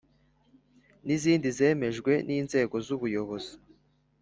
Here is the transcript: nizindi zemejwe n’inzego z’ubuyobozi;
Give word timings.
nizindi 1.05 1.47
zemejwe 1.57 2.11
n’inzego 2.27 2.75
z’ubuyobozi; 2.85 3.53